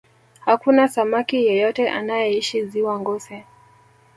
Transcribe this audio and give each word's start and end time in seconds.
hakuna 0.39 0.87
samaki 0.87 1.45
yeyote 1.45 1.89
anayeishi 1.89 2.65
ziwa 2.65 2.99
ngosi 2.99 3.43